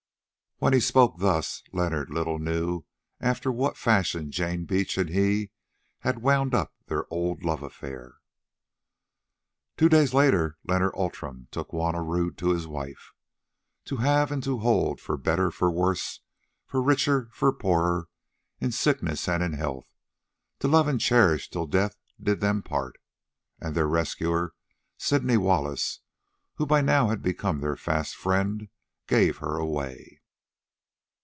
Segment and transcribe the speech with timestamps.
[0.63, 2.83] When he spoke thus, Leonard little knew
[3.19, 5.49] after what fashion Jane Beach and he
[6.01, 8.17] had wound up their old love affair.
[9.75, 13.11] Two days later Leonard Outram took Juanna Rodd to wife,
[13.85, 16.19] "to have and to hold, for better, for worse,
[16.67, 18.07] for richer, for poorer,
[18.59, 19.91] in sickness and in health,
[20.59, 22.99] to love and to cherish till death did them part,"
[23.59, 24.53] and their rescuer,
[24.99, 26.01] Sydney Wallace,
[26.57, 28.69] who by now had become their fast friend,
[29.07, 30.19] gave her away.